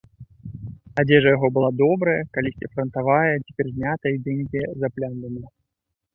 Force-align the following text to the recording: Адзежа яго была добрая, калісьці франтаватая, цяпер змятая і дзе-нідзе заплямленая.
Адзежа 1.01 1.33
яго 1.35 1.47
была 1.57 1.69
добрая, 1.81 2.15
калісьці 2.39 2.71
франтаватая, 2.73 3.37
цяпер 3.45 3.65
змятая 3.75 4.13
і 4.17 4.19
дзе-нідзе 4.27 4.63
заплямленая. 4.87 5.47